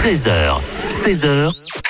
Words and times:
13h, 0.00 0.56
16h, 0.88 1.50
100% 1.50 1.84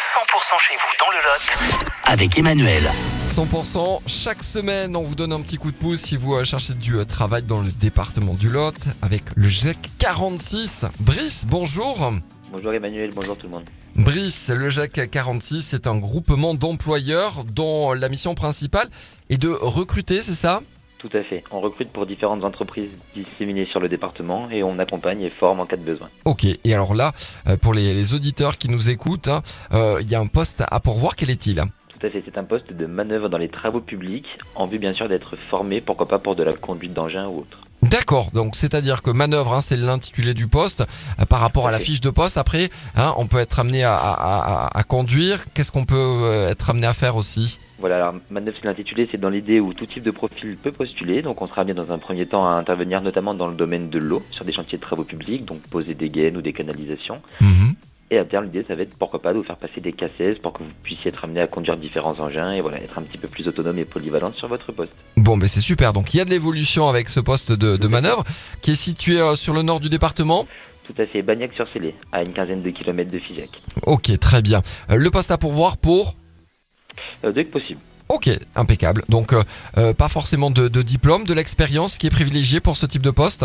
chez 0.59 0.75
vous 0.75 0.93
dans 0.99 1.11
le 1.13 1.23
Lot 1.23 1.91
avec 2.07 2.37
Emmanuel. 2.37 2.83
100% 3.29 4.01
chaque 4.09 4.43
semaine, 4.43 4.97
on 4.97 5.03
vous 5.03 5.15
donne 5.15 5.33
un 5.33 5.41
petit 5.41 5.59
coup 5.59 5.71
de 5.71 5.77
pouce 5.77 6.01
si 6.01 6.17
vous 6.17 6.43
cherchez 6.43 6.75
du 6.75 6.97
euh, 6.97 7.05
travail 7.05 7.45
dans 7.45 7.61
le 7.61 7.71
département 7.71 8.35
du 8.35 8.49
Lot 8.49 8.75
avec 9.01 9.23
le 9.37 9.49
GEC 9.49 9.77
46. 9.99 10.87
Brice, 10.99 11.45
bonjour. 11.47 12.13
Bonjour 12.51 12.73
Emmanuel, 12.73 13.13
bonjour 13.15 13.39
tout 13.39 13.47
le 13.47 13.53
monde. 13.53 13.65
Brice, 13.95 14.51
le 14.53 14.71
GEC 14.71 15.09
46, 15.09 15.63
c'est 15.63 15.87
un 15.87 15.97
groupement 15.97 16.55
d'employeurs 16.55 17.45
dont 17.45 17.93
la 17.93 18.09
mission 18.09 18.35
principale 18.35 18.91
est 19.29 19.39
de 19.39 19.51
recruter, 19.51 20.21
c'est 20.23 20.35
ça? 20.35 20.63
Tout 21.01 21.09
à 21.15 21.23
fait. 21.23 21.43
On 21.51 21.61
recrute 21.61 21.91
pour 21.91 22.05
différentes 22.05 22.45
entreprises 22.45 22.91
disséminées 23.15 23.65
sur 23.65 23.81
le 23.81 23.89
département 23.89 24.51
et 24.51 24.63
on 24.63 24.79
accompagne 24.79 25.23
et 25.23 25.31
forme 25.31 25.61
en 25.61 25.65
cas 25.65 25.79
de 25.79 25.83
besoin. 25.83 26.09
Ok, 26.27 26.45
et 26.45 26.75
alors 26.75 26.95
là, 26.95 27.15
euh, 27.49 27.57
pour 27.57 27.73
les, 27.73 27.95
les 27.95 28.13
auditeurs 28.13 28.59
qui 28.59 28.69
nous 28.69 28.91
écoutent, 28.91 29.29
hein, 29.29 29.43
euh, 29.73 29.99
il 30.03 30.11
y 30.11 30.15
a 30.15 30.21
un 30.21 30.27
poste 30.27 30.63
à 30.71 30.79
pourvoir, 30.79 31.17
quel 31.17 31.31
est-il? 31.31 31.63
Tout 31.89 32.07
à 32.07 32.11
fait, 32.11 32.23
c'est 32.27 32.37
un 32.37 32.45
poste 32.45 32.73
de 32.73 32.87
manœuvre 32.87 33.31
dans 33.31 33.39
les 33.39 33.49
travaux 33.49 33.81
publics 33.81 34.29
en 34.55 34.67
vue 34.67 34.79
bien 34.79 34.93
sûr 34.93 35.09
d'être 35.09 35.37
formé, 35.37 35.81
pourquoi 35.81 36.07
pas 36.07 36.19
pour 36.19 36.37
de 36.37 36.43
la 36.43 36.53
conduite 36.53 36.93
d'engin 36.93 37.27
ou 37.29 37.39
autre. 37.39 37.61
D'accord, 37.91 38.31
donc 38.33 38.55
c'est-à-dire 38.55 39.03
que 39.03 39.11
manœuvre, 39.11 39.53
hein, 39.53 39.61
c'est 39.61 39.77
l'intitulé 39.77 40.33
du 40.33 40.47
poste. 40.47 40.85
Euh, 41.19 41.25
par 41.25 41.41
rapport 41.41 41.67
à 41.67 41.73
la 41.73 41.81
fiche 41.81 42.01
de 42.01 42.11
poste, 42.11 42.39
après, 42.39 42.71
hein, 42.95 43.13
on 43.17 43.27
peut 43.27 43.39
être 43.39 43.59
amené 43.59 43.83
à, 43.83 43.97
à- 43.97 44.67
à- 44.67 44.79
à 44.79 44.83
conduire. 44.85 45.45
Qu'est-ce 45.55 45.73
qu'on 45.73 45.85
peut 45.85 45.97
euh, 45.97 46.49
être 46.51 46.71
amené 46.71 46.87
à 46.87 46.93
faire 46.93 47.17
aussi? 47.17 47.59
Voilà, 47.81 47.97
alors 47.97 48.15
manœuvre 48.31 48.57
c'est 48.61 48.67
l'intitulé, 48.69 49.09
c'est 49.11 49.19
dans 49.19 49.31
l'idée 49.31 49.59
où 49.59 49.73
tout 49.73 49.87
type 49.87 50.03
de 50.05 50.11
profil 50.11 50.57
peut 50.63 50.71
postuler, 50.71 51.23
donc 51.23 51.41
on 51.43 51.49
sera 51.49 51.63
amené 51.63 51.75
dans 51.75 51.91
un 51.91 51.99
premier 51.99 52.27
temps 52.27 52.47
à 52.47 52.53
intervenir 52.53 53.01
notamment 53.01 53.33
dans 53.35 53.47
le 53.49 53.57
domaine 53.57 53.89
de 53.89 53.99
l'eau, 53.99 54.23
sur 54.31 54.45
des 54.45 54.53
chantiers 54.53 54.77
de 54.79 54.83
travaux 54.83 55.03
publics, 55.05 55.45
donc 55.47 55.61
poser 55.63 55.95
des 55.95 56.11
gaines 56.11 56.37
ou 56.37 56.43
des 56.43 56.53
canalisations. 56.53 57.23
Mhm. 57.41 57.75
Et 58.13 58.19
à 58.19 58.25
terme, 58.25 58.47
l'idée, 58.47 58.65
ça 58.67 58.75
va 58.75 58.83
être 58.83 58.97
pourquoi 58.99 59.23
pas 59.23 59.33
de 59.33 59.39
vous 59.39 59.45
faire 59.45 59.57
passer 59.57 59.81
des 59.81 59.93
cassettes 59.93 60.41
pour 60.41 60.53
que 60.53 60.65
vous 60.65 60.71
puissiez 60.83 61.11
être 61.11 61.25
amené 61.25 61.41
à 61.41 61.47
conduire 61.47 61.77
différents 61.77 62.19
engins 62.19 62.53
et 62.53 62.61
voilà, 62.61 62.79
être 62.79 62.99
un 62.99 63.03
petit 63.03 63.19
peu 63.19 63.29
plus 63.29 63.47
autonome 63.47 63.79
et 63.79 63.85
polyvalente 63.85 64.35
sur 64.35 64.49
votre 64.49 64.73
poste. 64.73 64.93
Bon, 65.17 65.37
ben 65.37 65.49
c'est 65.49 65.61
super. 65.61 65.93
Donc 65.93 66.13
il 66.13 66.17
y 66.17 66.21
a 66.21 66.25
de 66.25 66.31
l'évolution 66.31 66.89
avec 66.89 67.09
ce 67.09 67.21
poste 67.21 67.53
de, 67.53 67.77
de 67.77 67.89
manœuvre 67.89 68.25
qui 68.63 68.73
est 68.73 68.75
situé 68.75 69.21
euh, 69.21 69.37
sur 69.37 69.55
le 69.55 69.63
nord 69.63 69.79
du 69.79 69.89
département. 69.89 70.49
Tout 70.89 71.01
à 71.01 71.07
fait, 71.07 71.23
Bagnac-sur-Célé, 71.23 71.95
à 72.11 72.25
une 72.25 72.33
quinzaine 72.33 72.63
de 72.63 72.71
kilomètres 72.71 73.13
de 73.13 73.21
Figeac. 73.21 73.51
Ok, 73.87 74.19
très 74.19 74.43
bien. 74.43 74.63
Euh, 74.91 74.97
le 74.97 75.11
poste 75.13 75.31
à 75.31 75.39
pourvoir 75.39 75.77
pour 75.77 76.17
Euh, 77.25 77.31
dès 77.31 77.45
que 77.45 77.53
possible. 77.53 77.79
Ok, 78.09 78.29
impeccable. 78.57 79.05
Donc 79.09 79.33
euh, 79.33 79.95
pas 79.95 80.09
forcément 80.09 80.51
de, 80.51 80.67
de 80.67 80.83
diplôme, 80.83 81.23
de 81.23 81.33
l'expérience 81.33 81.97
qui 81.97 82.09
est 82.09 82.11
privilégiée 82.11 82.59
pour 82.59 82.77
ce 82.77 82.87
type 82.87 83.03
de 83.03 83.13
poste? 83.13 83.45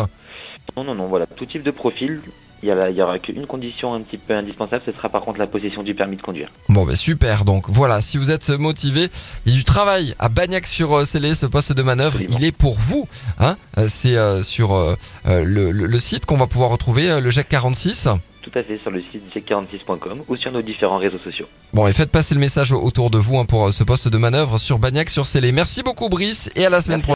Non, 0.75 0.83
non, 0.83 0.95
non, 0.95 1.05
voilà, 1.05 1.27
tout 1.27 1.45
type 1.45 1.61
de 1.61 1.69
profil. 1.69 2.19
Il 2.64 2.70
y, 2.70 2.72
a 2.72 2.75
la- 2.75 2.89
il 2.89 2.95
y 2.98 3.02
aura 3.02 3.20
qu'une 3.20 3.45
condition 3.45 3.94
un 3.94 4.02
petit 4.02 4.17
peu 4.17 4.34
indispensable, 4.36 4.81
ce 4.86 4.92
sera 4.92 5.09
par 5.09 5.22
contre 5.22 5.38
la 5.39 5.45
possession 5.48 5.84
du 5.84 5.94
permis 5.94 6.17
de 6.17 6.22
conduire. 6.22 6.50
Bon, 6.70 6.84
ben 6.86 6.95
super. 6.95 7.45
Donc 7.45 7.66
voilà, 7.70 8.02
si 8.02 8.17
vous 8.17 8.31
êtes 8.31 8.50
motivé, 8.50 9.09
il 9.45 9.52
y 9.52 9.56
a 9.56 9.58
du 9.58 9.64
travail 9.64 10.16
à 10.20 10.30
Bagnac-sur-Célé, 10.30 11.36
ce 11.36 11.45
poste 11.45 11.73
de 11.73 11.83
manœuvre, 11.83 12.16
Absolument. 12.16 12.38
il 12.39 12.45
est 12.45 12.52
pour 12.58 12.80
vous. 12.80 13.08
Hein 13.39 13.58
Euh, 13.78 13.86
c'est 13.89 14.16
euh, 14.17 14.42
sur 14.42 14.73
euh, 14.73 14.95
euh, 15.28 15.44
le, 15.44 15.72
le- 15.72 15.86
le 15.86 16.00
site 16.00 16.26
qu'on 16.26 16.38
va 16.38 16.48
pouvoir 16.48 16.70
retrouver, 16.72 17.11
euh, 17.11 17.20
le 17.20 17.30
GEC 17.30 17.48
46. 17.50 18.08
Tout 18.42 18.52
à 18.59 18.61
fait 18.64 18.78
sur 18.80 18.92
le 18.92 19.02
site 19.02 19.23
g46.com 19.36 20.22
ou 20.28 20.36
sur 20.36 20.52
nos 20.52 20.61
différents 20.61 20.98
réseaux 21.00 21.17
sociaux. 21.17 21.48
Bon, 21.73 21.88
et 21.88 21.94
faites 21.94 22.11
passer 22.11 22.36
le 22.36 22.39
message 22.39 22.72
au- 22.72 22.80
autour 22.81 23.09
de 23.09 23.17
vous 23.17 23.39
hein, 23.39 23.45
pour 23.45 23.67
euh, 23.67 23.72
ce 23.72 23.83
poste 23.83 24.08
de 24.08 24.17
manœuvre 24.20 24.59
sur 24.59 24.78
Bagnac-sur-Célé. 24.78 25.52
Merci 25.52 25.81
beaucoup 25.81 26.09
Brice 26.09 26.50
et 26.56 26.66
à 26.66 26.70
la 26.70 26.81
semaine 26.83 26.98
Merci. 27.00 27.08
prochaine. 27.08 27.14